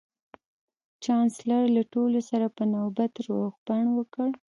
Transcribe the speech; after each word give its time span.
چانسلر 1.03 1.63
له 1.77 1.83
ټولو 1.93 2.19
سره 2.29 2.45
په 2.57 2.63
نوبت 2.73 3.13
روغبړ 3.27 3.83
وکړ 3.97 4.29